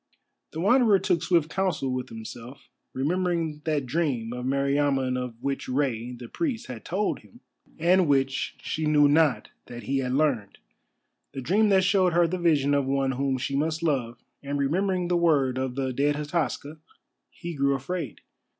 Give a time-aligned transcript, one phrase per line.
[0.49, 2.69] The Wanderer took swift counsel with himself.
[2.91, 7.41] Remembering that dream of Meriamun of which Rei the Priest had told him,
[7.77, 10.57] and which she knew not that he had learned,
[11.33, 15.07] the dream that showed her the vision of one whom she must love, and remembering
[15.07, 16.79] the word of the dead Hataska,
[17.29, 18.21] he grew afraid.